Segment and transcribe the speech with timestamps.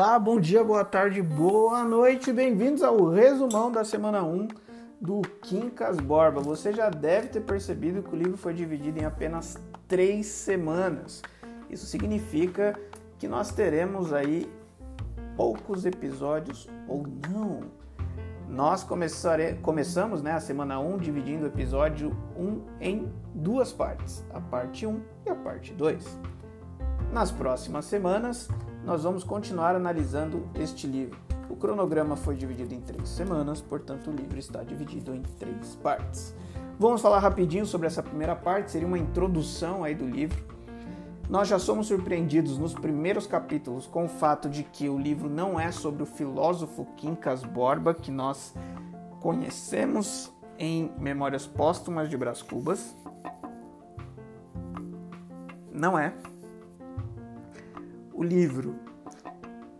[0.00, 4.48] Olá, bom dia, boa tarde, boa noite, bem-vindos ao resumão da semana 1
[4.98, 6.40] do Quincas Borba.
[6.40, 11.20] Você já deve ter percebido que o livro foi dividido em apenas três semanas.
[11.68, 12.80] Isso significa
[13.18, 14.50] que nós teremos aí
[15.36, 17.64] poucos episódios ou não.
[18.48, 19.58] Nós começare...
[19.60, 24.98] começamos né, a semana 1 dividindo o episódio 1 em duas partes, a parte 1
[25.26, 26.18] e a parte 2.
[27.12, 28.48] Nas próximas semanas,
[28.84, 31.18] nós vamos continuar analisando este livro.
[31.48, 36.34] O cronograma foi dividido em três semanas, portanto, o livro está dividido em três partes.
[36.78, 40.42] Vamos falar rapidinho sobre essa primeira parte, seria uma introdução aí do livro.
[41.28, 45.60] Nós já somos surpreendidos nos primeiros capítulos com o fato de que o livro não
[45.60, 48.54] é sobre o filósofo Quincas Borba, que nós
[49.20, 52.96] conhecemos em Memórias Póstumas de Brás Cubas.
[55.72, 56.12] Não é.
[58.20, 58.74] O livro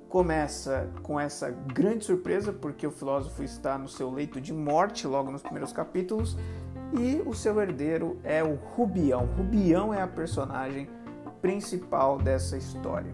[0.09, 5.31] começa com essa grande surpresa, porque o filósofo está no seu leito de morte logo
[5.31, 6.39] nos primeiros capítulos,
[6.99, 9.27] e o seu herdeiro é o Rubião.
[9.37, 10.89] Rubião é a personagem
[11.43, 13.13] principal dessa história.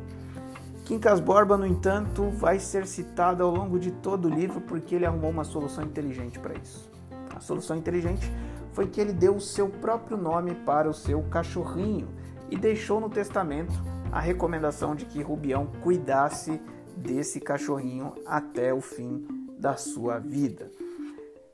[0.85, 5.07] Quincas Borba, no entanto, vai ser citado ao longo de todo o livro porque ele
[5.07, 6.89] arrumou uma solução inteligente para isso.
[7.35, 8.33] A solução inteligente
[8.73, 12.07] foi que ele deu o seu próprio nome para o seu cachorrinho
[12.49, 13.75] e deixou no testamento
[14.17, 16.59] a recomendação de que Rubião cuidasse
[16.97, 19.27] desse cachorrinho até o fim
[19.59, 20.71] da sua vida.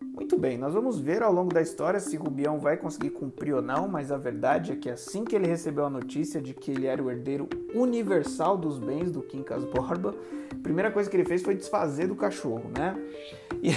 [0.00, 3.60] Muito bem, nós vamos ver ao longo da história se Rubião vai conseguir cumprir ou
[3.60, 6.86] não, mas a verdade é que assim que ele recebeu a notícia de que ele
[6.86, 10.14] era o herdeiro universal dos bens do Quincas Borba,
[10.52, 12.96] a primeira coisa que ele fez foi desfazer do cachorro, né?
[13.60, 13.70] E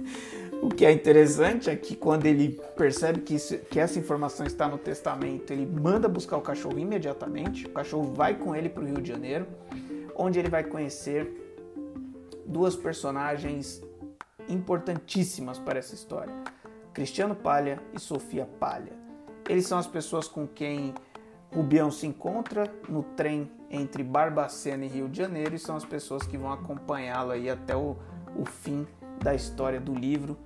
[0.62, 4.68] o que é interessante é que quando ele percebe que, isso, que essa informação está
[4.68, 8.86] no testamento, ele manda buscar o cachorro imediatamente, o cachorro vai com ele para o
[8.86, 9.44] Rio de Janeiro,
[10.14, 11.58] onde ele vai conhecer
[12.46, 13.82] duas personagens
[14.48, 16.32] importantíssimas para essa história:
[16.94, 18.92] Cristiano Palha e Sofia Palha.
[19.48, 20.94] Eles são as pessoas com quem
[21.52, 26.22] Rubião se encontra no trem entre Barbacena e Rio de Janeiro e são as pessoas
[26.22, 27.96] que vão acompanhá-lo aí até o,
[28.36, 28.86] o fim
[29.20, 30.38] da história do livro.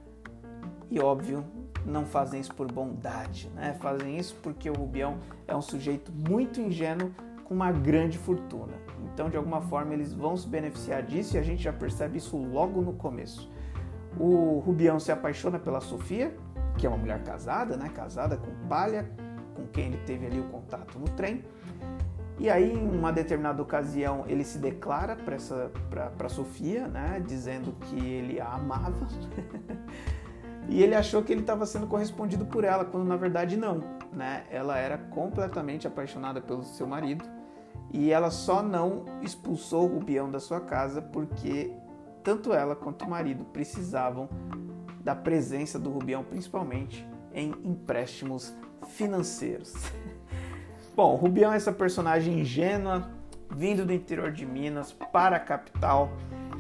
[0.90, 1.44] E óbvio,
[1.84, 3.76] não fazem isso por bondade, né?
[3.80, 7.10] Fazem isso porque o Rubião é um sujeito muito ingênuo
[7.44, 8.72] com uma grande fortuna.
[9.12, 12.36] Então, de alguma forma, eles vão se beneficiar disso e a gente já percebe isso
[12.36, 13.50] logo no começo.
[14.18, 16.36] O Rubião se apaixona pela Sofia,
[16.76, 17.88] que é uma mulher casada, né?
[17.88, 19.08] Casada com Palha,
[19.54, 21.44] com quem ele teve ali o contato no trem.
[22.38, 27.22] E aí, em uma determinada ocasião, ele se declara para Sofia, né?
[27.26, 29.06] Dizendo que ele a amava.
[30.68, 33.80] e ele achou que ele estava sendo correspondido por ela, quando na verdade não,
[34.12, 34.44] né?
[34.50, 37.24] Ela era completamente apaixonada pelo seu marido
[37.92, 41.72] e ela só não expulsou o Rubião da sua casa porque
[42.22, 44.28] tanto ela quanto o marido precisavam
[45.00, 48.52] da presença do Rubião, principalmente em empréstimos
[48.88, 49.72] financeiros.
[50.96, 53.08] Bom, Rubião é essa personagem ingênua,
[53.54, 56.10] vindo do interior de Minas para a capital.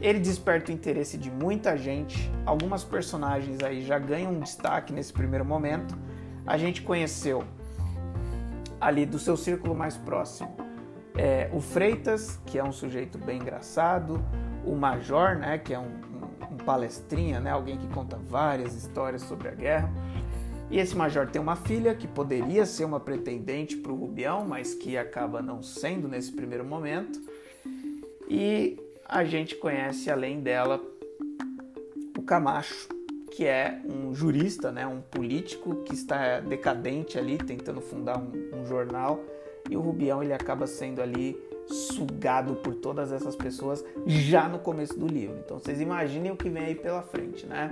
[0.00, 2.30] Ele desperta o interesse de muita gente.
[2.44, 5.96] Algumas personagens aí já ganham um destaque nesse primeiro momento.
[6.46, 7.44] A gente conheceu
[8.80, 10.66] ali do seu círculo mais próximo
[11.16, 14.22] é, o Freitas, que é um sujeito bem engraçado,
[14.64, 19.22] o Major, né, que é um, um, um palestrinha, né, alguém que conta várias histórias
[19.22, 19.90] sobre a guerra.
[20.68, 24.74] E esse major tem uma filha que poderia ser uma pretendente para o Rubião, mas
[24.74, 27.20] que acaba não sendo nesse primeiro momento.
[28.28, 28.76] E
[29.08, 30.80] a gente conhece, além dela,
[32.18, 32.88] o Camacho,
[33.30, 38.66] que é um jurista, né, um político que está decadente ali, tentando fundar um, um
[38.66, 39.20] jornal.
[39.70, 44.98] E o Rubião ele acaba sendo ali sugado por todas essas pessoas já no começo
[44.98, 45.36] do livro.
[45.44, 47.70] Então vocês imaginem o que vem aí pela frente, né?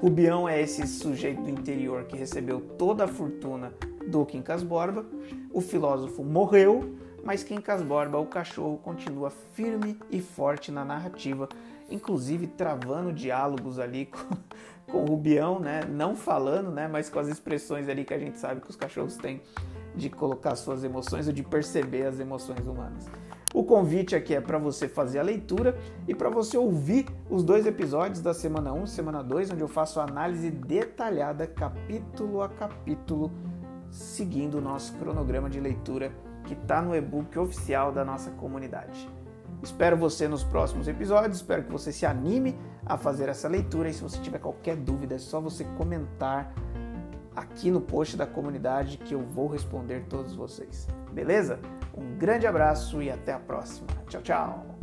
[0.00, 3.72] Rubião é esse sujeito do interior que recebeu toda a fortuna
[4.06, 5.04] do Quincas Borba.
[5.52, 6.94] O filósofo morreu,
[7.24, 11.48] mas Quincas Borba, o cachorro, continua firme e forte na narrativa,
[11.90, 14.06] inclusive travando diálogos ali
[14.86, 15.80] com, com o Rubião, né?
[15.88, 16.88] Não falando, né?
[16.88, 19.42] Mas com as expressões ali que a gente sabe que os cachorros têm
[19.94, 23.06] de colocar suas emoções ou de perceber as emoções humanas.
[23.54, 25.76] O convite aqui é para você fazer a leitura
[26.06, 29.68] e para você ouvir os dois episódios da semana 1 e semana 2, onde eu
[29.68, 33.32] faço a análise detalhada, capítulo a capítulo,
[33.90, 36.12] seguindo o nosso cronograma de leitura
[36.48, 39.08] que está no e-book oficial da nossa comunidade.
[39.62, 43.92] Espero você nos próximos episódios, espero que você se anime a fazer essa leitura e
[43.92, 46.52] se você tiver qualquer dúvida é só você comentar
[47.36, 50.88] aqui no post da comunidade que eu vou responder todos vocês.
[51.12, 51.60] Beleza?
[51.96, 53.86] Um grande abraço e até a próxima.
[54.08, 54.77] Tchau, tchau!